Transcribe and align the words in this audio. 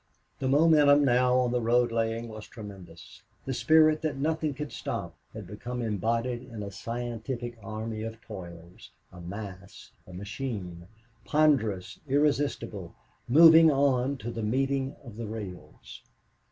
The 0.39 0.47
momentum 0.47 1.05
now 1.05 1.41
of 1.41 1.51
the 1.51 1.61
road 1.61 1.91
laying 1.91 2.27
was 2.27 2.47
tremendous. 2.47 3.21
The 3.45 3.53
spirit 3.53 4.01
that 4.01 4.17
nothing 4.17 4.55
could 4.55 4.71
stop 4.71 5.13
had 5.31 5.45
become 5.45 5.79
embodied 5.83 6.41
in 6.41 6.63
a 6.63 6.71
scientific 6.71 7.55
army 7.61 8.01
of 8.01 8.19
toilers, 8.19 8.89
a 9.11 9.21
mass, 9.21 9.91
a 10.07 10.13
machine, 10.13 10.87
ponderous, 11.23 11.99
irresistible, 12.07 12.95
moving 13.29 13.69
on 13.69 14.17
to 14.17 14.31
the 14.31 14.41
meeting 14.41 14.95
of 15.03 15.17
the 15.17 15.27
rails. 15.27 16.01